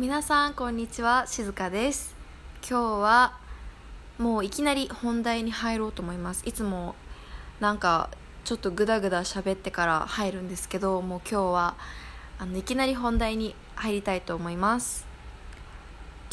[0.00, 1.26] 皆さんこんにちは。
[1.26, 2.16] 静香です。
[2.66, 3.38] 今日は
[4.16, 6.42] もういきなり本題に入ろうと思います。
[6.46, 6.94] いつも
[7.60, 8.08] なんか
[8.44, 11.74] ちょっとグダグダ喋ってから入るんですけどもう今日は
[12.38, 15.04] あのいきなり本題に入りたいと思います。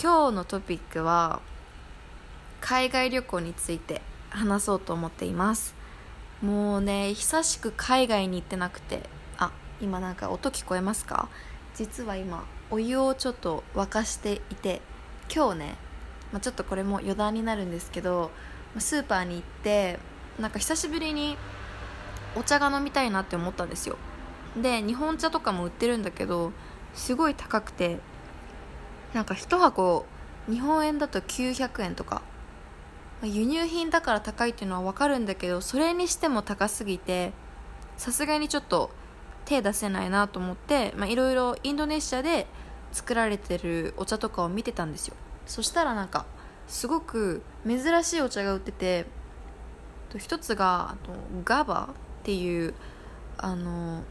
[0.02, 1.41] 今日のトピックは
[2.61, 5.75] 海外旅行について話そうと思っています。
[6.41, 9.02] もうね久しく海外に行ってなくて
[9.38, 11.27] あ今なんか音聞こえますか？
[11.78, 14.81] 実は今お湯をちょっと沸かしていて
[15.34, 15.76] 今日ね、
[16.31, 18.31] まあ、ちょっとこれも余談になるんですけど
[18.80, 19.99] スーパーに行って
[20.40, 21.38] なんか久しぶりに
[22.35, 23.98] お茶が飲みたいなって思ったんですよ。
[24.59, 26.52] で日本茶とかも売ってるんだけど
[26.95, 27.99] すごい高くて
[29.13, 30.07] なんか1箱
[30.49, 32.23] 日本円だと900円とか。
[33.23, 37.34] 輸入品だから高いっていうのは分かるんだけどそれにしても高すぎて
[37.98, 38.91] さすがにちょっと
[39.47, 42.47] 手出せないなと思っていろいろインドネシアで
[42.91, 45.15] 作られてるお茶とかを見てたんですよ。
[45.45, 46.25] そしたらなんか
[46.67, 49.05] すごく珍しいお茶が売ってて
[50.17, 51.13] 一つがあと
[51.45, 52.73] ガバっていう
[53.37, 54.04] あの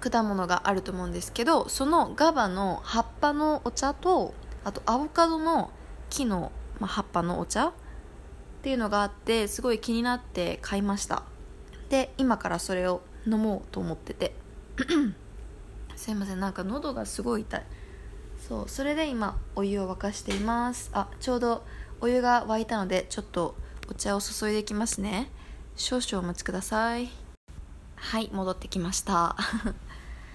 [0.00, 5.70] 果物があると思うんですけどそのガバの葉っぱのお茶とあとアボカドの
[6.08, 7.72] 木の、まあ、葉っぱのお茶っ
[8.62, 11.22] ていうのがあってすごい気になって買いました。
[11.88, 14.34] で今からそれを飲もうと思ってて。
[15.96, 17.66] すいませんなんか喉がすごい痛い。
[18.48, 20.90] そうそれで今お湯を沸かしています。
[20.92, 21.64] あちょうど
[22.00, 23.54] お湯が沸いたのでちょっと
[23.90, 25.30] お茶を注いでいきますね。
[25.76, 27.10] 少々お待ちください。
[27.96, 29.36] はい戻ってきました。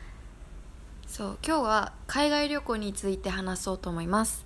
[1.07, 4.45] そう今日は海外旅行について話そうと思います。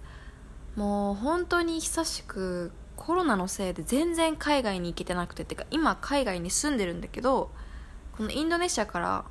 [0.76, 7.52] もう本当に久しくコロナのせいで全然海外に行けてなくてってか今海外に住んでるんだけど
[8.20, 9.24] このインドネシアから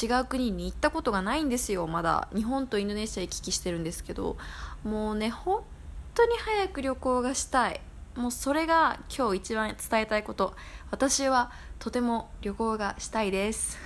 [0.00, 1.88] 違う国に行ったことがないんですよ。
[1.88, 4.36] まだ日本とインドネシア行き来してるんですけど。
[4.84, 5.64] もうね本
[6.14, 7.80] 当に早く旅行がしたい。
[8.14, 10.54] もうそれが今日一番伝えたいこと。
[10.92, 13.76] 私はとても旅行がしたいです。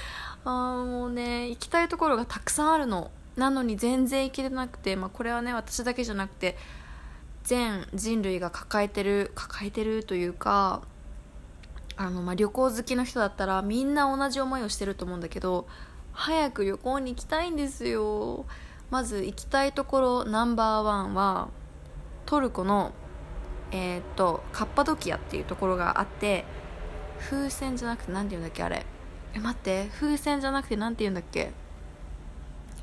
[0.46, 3.10] あもうね行きたいところがたくさんあるの。
[3.36, 6.56] なのに全然行けてなくて、まあ、これはね私だけじゃなくて
[7.44, 10.80] 全人類が抱えてる抱えてるというか
[11.98, 15.66] あの、まあ、旅行好きの人だったらみんな同じ思いをしてると思うんだけど
[16.12, 18.46] 早く旅行に行きたいんですよ。
[18.90, 21.48] まず行きたいところナンバーワンは
[22.24, 22.92] トルコの
[23.70, 26.46] えー、っとカッパドキアっていうところがあって
[27.20, 28.86] 風船じゃなくて何て言うんだっけあれ。
[29.34, 29.90] え待って。
[30.00, 31.52] 風船じゃなくて何て言うんだっけ。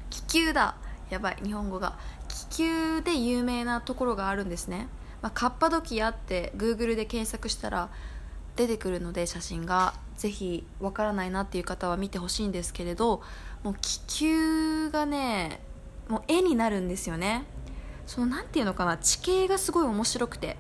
[0.10, 0.76] 気球だ。
[1.10, 1.38] やばい。
[1.44, 1.98] 日本語が。
[2.28, 4.88] 気球で有名なところがあるんですね、
[5.22, 7.90] まあ、カッパドキアって Google で検索したら
[8.56, 9.94] 出てくるので写真が。
[10.18, 13.22] ぜひわからないなっていう方は見てほしいんですけれど
[13.64, 15.60] もう気球がね
[16.08, 17.44] もう絵になるんですよね。
[18.06, 20.58] その何ていうのかな地形がすごい面白くて。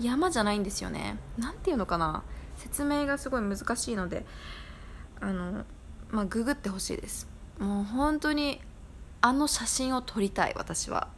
[0.00, 1.18] 山じゃないんですよね。
[1.38, 2.24] 何ていうのかな
[2.56, 4.26] 説明がすごい難しいので
[5.20, 5.64] あの
[6.10, 7.28] まあググってほしいです。
[7.58, 8.60] もう本当に
[9.20, 11.08] あの写真を撮りたい私は。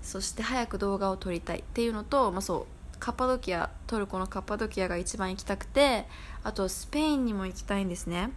[0.00, 6.06] そして早く動画を撮りたいっていうのと、まあ、そうカッパドキアトルコのカッパドキアが一番行きたくて
[6.42, 8.30] あとスペインにも行きたいんですね。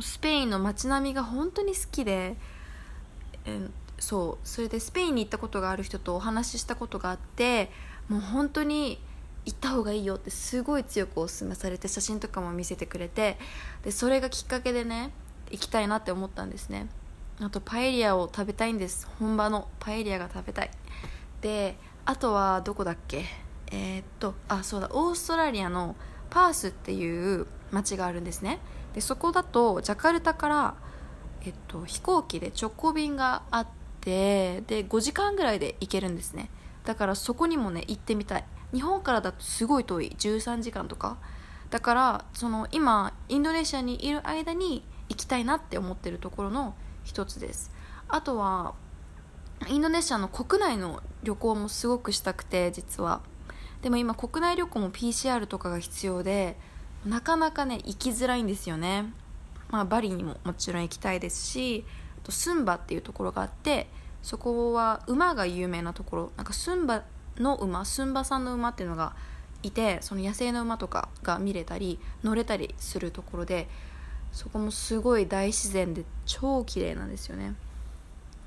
[0.00, 2.36] スペインの街並みが本当に好きで、
[3.44, 3.68] え
[3.98, 7.70] そうそれでスペインに行ったことがある人とお話ししたことがあって
[8.08, 9.00] もう本当に
[9.44, 13.36] 行った方がいいよってすごい強くお勧めされて写真とかも見せてくれて
[13.82, 15.10] でそれがきっかけでね
[15.50, 16.88] 行きたいなって思ったんですね。
[17.40, 19.08] あとパエリアを食べたいんです。
[19.18, 20.70] 本場のパエリアが食べたい。
[21.40, 23.24] であとはどこだっけ？
[23.70, 25.96] えー、っとあそうだオーストラリアの
[26.28, 28.58] パースっていう街があるんですね。
[28.94, 30.74] でそこだとジャカルタから、
[31.42, 33.66] えっと、飛行機で直行便があっ
[34.00, 36.50] てで5時間ぐらいで行けるんですね。
[36.84, 38.44] だからそこにもね行ってみたい。
[38.72, 40.16] 日本からだとすごい遠い。
[40.18, 41.18] 13時間とか。
[41.70, 47.70] だからその今インドネシアにいる間に行きたいなって思ってるところの一つです。
[48.08, 48.74] あとは
[49.68, 53.22] インドネシアの国内の旅行もすごくしたくて実は。
[53.82, 56.56] でも今国内旅行も PCR とかが必要で
[57.06, 59.06] なかなかね行きづらいんですよね、
[59.70, 61.84] まあ、バリにももちろん行きたいですし
[62.22, 63.86] あとスンバっていうところがあって
[64.22, 66.32] そこは馬が有名なところ。
[66.36, 67.04] なんかスンバ
[67.38, 69.14] の馬スンバさんの馬っていうのが
[69.62, 73.66] いてその野生の馬とかが見れたり乗れたりするところで
[74.32, 77.54] そこもすごい大自然で超綺麗なんですよね。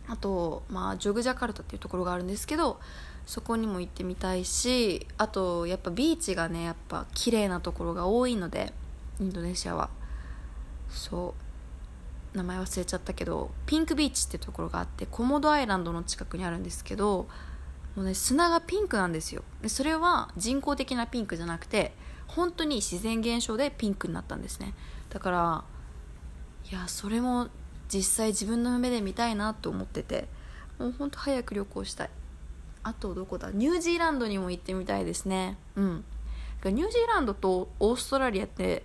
[0.07, 2.79] あと、まあ、ジョグジャカルタっていうところがあるんですけど
[3.25, 8.73] そこにも行ってみたいしあとやっぱビーチがねやっぱ綺麗なところが多いので
[9.19, 9.89] インドネシアは。
[10.89, 11.43] そう。
[12.37, 17.27] 名前忘れちゃったけどピンクビーチってところがあってコモドアイランドの近くにあるんですけど
[17.95, 19.43] もうね砂がピンクなんですよ。
[19.61, 21.93] でそれは人工的なピンクじゃなくて
[22.27, 24.73] 本当に自然現象でピンクになったんですね。
[25.09, 25.63] だから
[26.71, 27.49] いやそれも
[27.87, 30.27] 実際自分の目で見たいなと思ってて
[30.79, 32.09] もうほんと早く旅行したい。
[32.83, 33.49] あとどこだ？
[33.51, 35.57] ニュージーランドにも行ってみたいですね。
[35.75, 36.03] うん。
[36.65, 38.83] ニュージーランドとオーストラリアって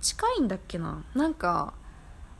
[0.00, 1.04] 近いんだっけな？
[1.14, 1.74] なんか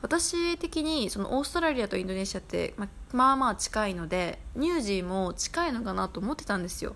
[0.02, 6.94] 私的にそのオーストラリアとインドネシアって、ままあまあ近いのでニュージーも近いのかなと思ってたんですよ。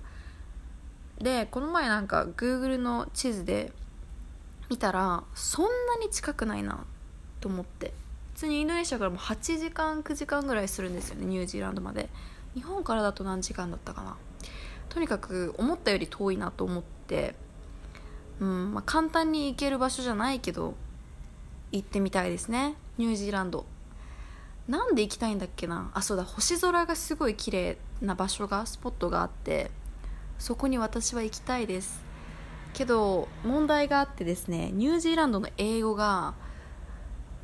[1.18, 3.72] でこの前なんか Google の地図で
[4.70, 6.84] 見たらそんなに近くないな
[7.40, 7.92] と思って。
[8.34, 12.08] 普通にインドネシアからも8時間9時間ぐらいするんですよねニュージーランドまで。
[12.54, 14.16] 日本からだと何時間だったかな。
[14.88, 17.34] とにかく思ったより遠いなと思って
[18.40, 20.74] うんまあ、簡単に行ける場所じゃないけど
[21.72, 22.74] 行ってみたいですね。
[22.98, 23.64] ニュージーランド。
[24.68, 25.90] なんで行きたいんだっけな。
[25.92, 26.24] あそうだ。
[26.24, 29.70] 星空がすごい綺麗な場所がスポットがあって
[30.38, 32.02] そこに私は行きたいです。
[32.74, 36.34] けど問題があってですねニュージーランドの英語が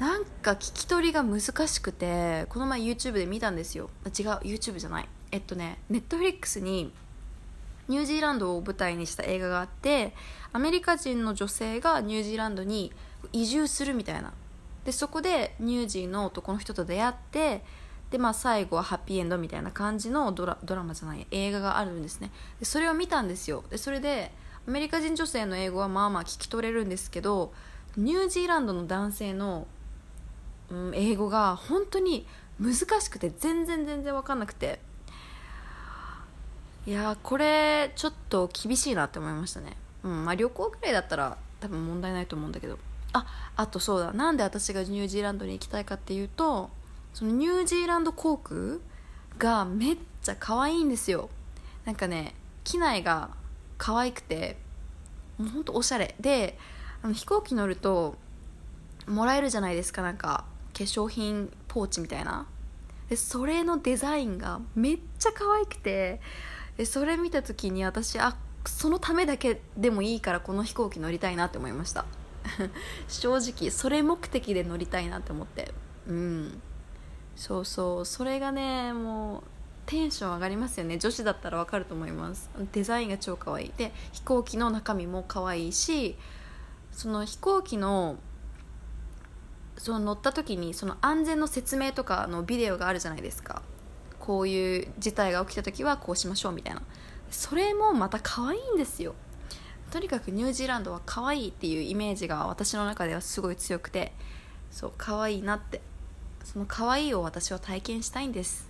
[0.01, 3.91] なんか聞き取りが難しくてこの前 YouTube で見たんですよ。
[4.07, 5.09] 違う YouTube じゃない。
[5.31, 6.91] えっとね Netflix に
[7.87, 10.15] ニュージーランドを舞台にした映画があって
[10.55, 12.93] アメリカ人の女性がニュージーランドに
[13.35, 14.33] 移住するみたいな。
[14.87, 17.63] でそこでニュージーの男の人と出会って
[18.11, 22.31] で、まあ、最後はハッピーエンドみたいな感じのドラドラマじゃない映画があるんですね。
[22.59, 23.65] でそれを見たんですよ。
[23.69, 24.33] でそれで
[24.67, 27.53] アメリカ人女性の英語はまあまあ聞き取れるんですけど
[27.99, 29.67] ニュージーランドの男性の、
[30.71, 32.27] うん、英語が本当に
[32.61, 34.81] 難しくて全然全然分かんなくて。
[36.87, 39.77] いやこれちょっと厳しいなって思いましたね。
[40.03, 42.79] うんまあ旅行ぐらいだったら多分問題ないと思うんだけど。
[43.13, 43.27] あ
[43.57, 46.71] あとそうだなんで私がニュージーランドに行きたいかっていうと
[47.13, 48.79] そのニュージーランド航空
[49.37, 51.29] がめっちゃ可愛いんですよ。
[51.85, 52.35] なんかね
[52.65, 53.31] 機内が
[53.79, 54.57] 可愛くて
[55.39, 56.15] もうほんとおしゃれ。
[56.21, 56.59] で
[57.03, 58.17] あの飛行機乗ると
[59.07, 60.45] もらえるじゃないですかなんか。
[60.85, 62.47] 粧品ポーチみたいな。
[63.09, 66.21] でそれのデザインがめっちゃ可愛くて。
[66.77, 72.07] でそれ見た時に私あそのためだけでもいいからこの飛行機乗りたいなって思いました。
[73.09, 75.75] 正直それ目的で乗りたいなって思って。
[76.07, 76.63] うん。
[77.37, 78.07] そうそう。
[78.07, 79.43] それがねもう
[79.85, 80.99] テンション上がりますよね。
[80.99, 82.49] 女子だったらわかると思います。
[82.73, 83.73] デザインが超可愛い。
[83.77, 86.17] で飛行機の中身も可愛いし
[86.93, 88.17] その飛行機の
[89.81, 93.63] その乗った時にその安全の説明とかのビデオがあるじゃないですか。
[94.19, 96.83] こういう事態が起きた時はこうしましょうみたいな。
[97.31, 99.15] それもまた可愛いんですよ。
[99.91, 104.13] とにかくニュージーランドは可愛いっていうイメージが私の中ではすごい強くて。
[104.71, 105.81] そう可愛いなって。
[106.45, 108.69] その可愛いを私は体験したいんです。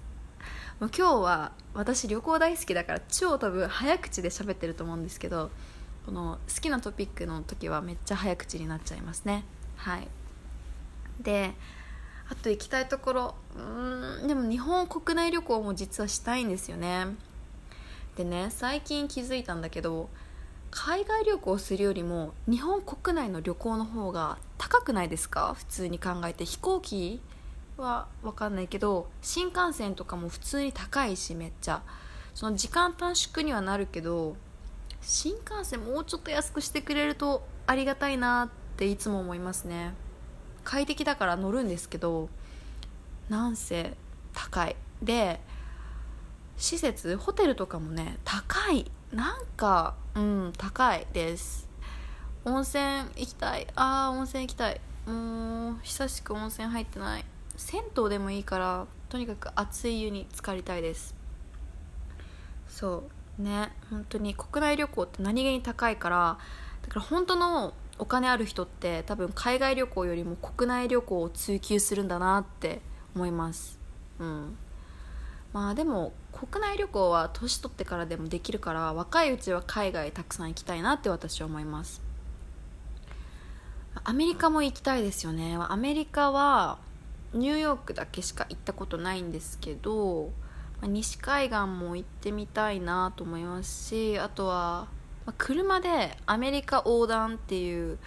[0.79, 5.51] もう今日は私旅行大好きだから超多分早口で喋ってると思うんですけど
[6.07, 9.45] この好きなトピックの時はめっちゃ早口になっちゃいますね。
[9.75, 10.09] はい。
[11.21, 11.53] で
[12.29, 17.07] あと行きたいところうんでも日本国内旅行も実はしたいんですよね。
[18.17, 20.09] でね最近気づいたんだけど
[20.71, 25.55] 海外旅行するよりも日本国内の旅行の方が高くないですか？
[25.55, 26.45] 普通に考えて。
[26.45, 27.21] 飛行機
[27.77, 31.83] は分かんないけど新幹線とかも普通に高いしめっちゃ。
[32.35, 34.37] その時間短縮にはなるけど
[35.03, 39.95] 新幹線もうちょっと安くしてくれるとありがたいなっていつも思いますね。
[40.65, 42.29] 快適だから乗るんですけど
[43.29, 43.97] なんせ
[44.35, 44.77] 高い。
[45.03, 45.41] で
[46.57, 48.91] 施設ホテルとかもね高い。
[49.13, 51.69] なんかうん高いです。
[52.45, 52.83] 温泉
[53.17, 53.67] 行きたい。
[53.75, 54.81] あー温泉行きたい。
[55.07, 57.25] もう久しく温泉入ってない。
[57.57, 61.15] 銭湯でもいいからとにかく熱い湯に浸かりたいです。
[62.69, 63.05] そ
[63.39, 63.43] う。
[63.43, 66.39] ね本当に国内旅行って何気に高いから
[66.83, 72.81] だから本当のお金ある人って多分海外旅行よりも国内旅行を追求するんだなって
[73.15, 73.79] 思います。
[74.19, 74.57] うん。
[75.53, 82.03] まあでも国内旅行は年取ってからでもできるから若いうちは海外たくさん行きたいなって私は思います。
[84.03, 85.57] アメリカも行きたいですよね。
[85.59, 86.79] アメリカは
[87.35, 90.33] ニューヨークだけしか行ったことないんですけど
[90.83, 94.89] 西海岸も行ってみたいなと思いますしあとは
[95.31, 97.99] まあ、車でアメリカ横断っていう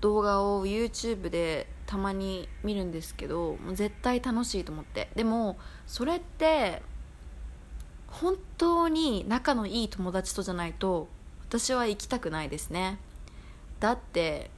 [0.00, 5.08] 動画を YouTube でたまに見るんですけどもう絶対楽しいと思って。
[5.16, 5.58] でも
[5.88, 6.80] それって
[8.06, 11.08] 本当に仲のいい友達とじゃないと
[11.48, 12.98] 私は行きたくないですね。
[13.80, 14.50] だって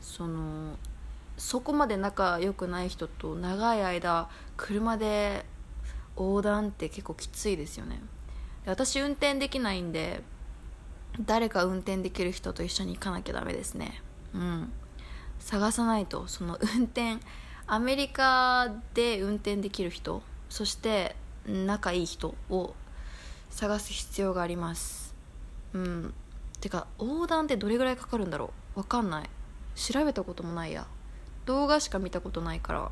[0.00, 0.76] その
[1.38, 5.44] そこまで仲良くない人と長い間車で
[6.16, 8.00] 横断って結構きついですよね。
[8.64, 10.22] で私運転できないんで
[11.20, 14.02] 誰か運転できる人と一緒に行かなきゃダメですね。
[14.34, 14.72] うん。
[15.40, 17.18] 探さないとその 運転
[17.66, 22.74] アメリカで運転できる人そして仲いい人を
[23.50, 25.14] 探す必要があります。
[25.72, 26.14] うん。
[26.60, 28.80] てか横断ってどれぐらいかかるんだろう？
[28.80, 29.30] わかんない。
[29.74, 30.86] 調べたこともないや。
[31.46, 32.90] 動画しか見たことないから。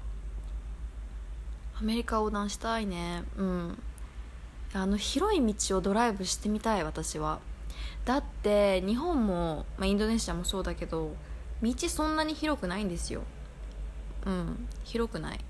[1.78, 3.24] アメリカ横断したいね。
[3.36, 3.82] うん。
[4.72, 7.40] あの広い道をドライブしてみたい私は。
[8.04, 11.14] だって日本も、まあ、インドネシアもそうだけど
[11.62, 13.22] 道そんなに広くないんですよ。
[14.26, 15.40] うん広くない。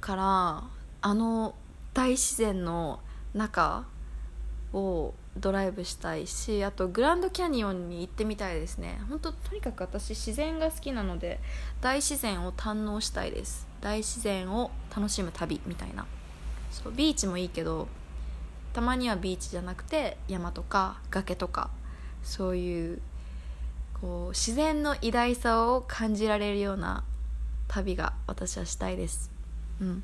[0.00, 0.64] から
[1.02, 1.54] あの
[1.92, 3.00] 大自然の
[3.34, 3.84] 中
[4.72, 9.00] をドライブしたいしあとグランドキャニオンに行ってみたいですね。
[9.08, 11.40] 本当とにかく私自然が好きなので
[11.80, 13.66] 大自然を堪能したいです。
[13.80, 16.06] 大自然を楽しむ旅みたいな。
[16.70, 17.88] そうビーチもいいけど
[18.72, 21.70] たまにはビーチじゃなくて山とか崖とか
[22.22, 23.00] そういう
[24.00, 27.04] こう自然の偉大さを感じられるような
[27.68, 29.30] 旅が私はしたいです。
[29.80, 30.02] うん。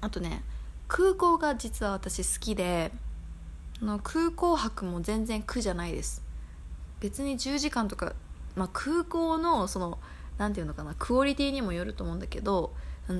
[0.00, 0.42] あとね
[0.88, 2.92] 空港が実は私好きで
[3.82, 6.22] の空港泊も全然苦じゃないです。
[7.00, 8.14] 別に10時間とか、
[8.56, 9.98] まあ、空港のその
[10.38, 12.72] 何て言うのかなクオリティにもよると思うんだけど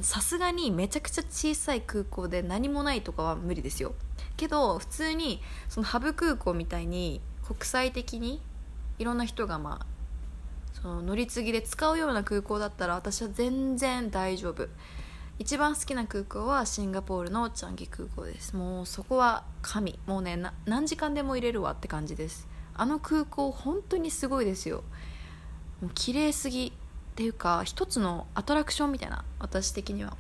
[0.02, 3.94] さすがにめちゃくちゃ小さい空港で何もないとかは無理ですよ。
[4.36, 8.40] けど普通にそのハブ空港みたいに国際的に
[8.98, 9.86] いろんな人がまあ
[10.80, 14.68] その乗り継ぎで使うような空港だったら私は全然大丈夫。
[15.38, 18.56] 一番好きな空港はシンガポールのチャンギ空港です。
[18.56, 19.98] もうそこは神。
[20.06, 22.46] もうね何時間でも入れるわって感じです。
[22.74, 24.82] あの空港本当にすごいですよ。
[25.82, 26.72] もう綺麗すぎ。
[27.16, 30.16] ていうか一つのアトラクションみたいな私的には。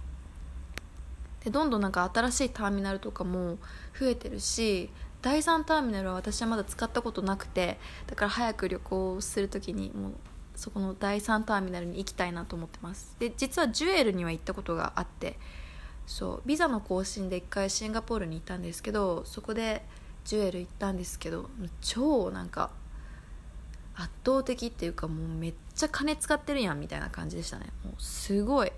[1.44, 3.58] でどんどんなんか新しいターミナルとかも
[3.98, 10.12] 増えてるし第3ターミナルは私はまだ使ったことなくてだから早く旅行する時にもう
[10.54, 13.16] そこの第3ターミナルに行きたいなと思ってます。
[13.18, 15.38] で実はジュエルには行ったことがあって
[16.06, 19.84] そうビザの更新で1回シンガポールに行ったんですけどそこで
[20.24, 22.70] ジュエル行ったんですけど超なんか
[23.96, 27.66] 圧倒的っていうかもうめっちゃ金使ってるやんみたいな感じでしたね。
[27.84, 28.72] もうすごい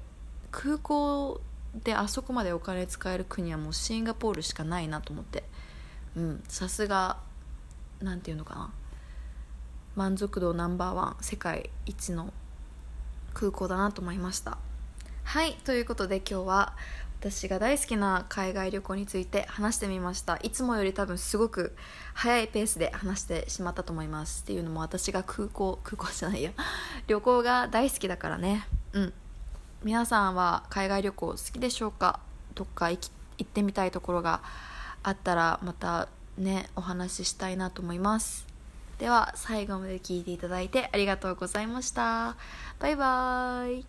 [0.50, 1.40] 空港
[1.84, 5.44] であそこまでお金使える国はもうシンガポールしかないなと思って。
[6.16, 7.18] うんさすが
[8.00, 8.72] 何て言うのかな。
[9.94, 12.32] 満足度ナンバーワン世界一の
[13.32, 14.58] 空港だなと思いました。
[15.24, 16.76] はいということで今日は
[17.28, 20.38] 私が大好きな海外旅行について話してみました。
[20.44, 21.74] いつもより多分すごく
[22.14, 24.42] 早いペースで話してしまったと思います。
[24.44, 26.52] っていうのも私が空港 空港じゃないや。
[27.08, 28.68] 旅行が大好きだからね。
[28.92, 29.12] うん。
[29.82, 32.20] 皆さんは海外旅行好きでしょうか？
[32.54, 33.10] どっか行
[33.42, 34.40] ってみたいところが
[35.02, 38.46] あったらまたねお話ししたいなと思います。
[38.98, 42.36] では最後まで聞いていただいてありがとうございました。
[42.78, 43.86] バイバーイ。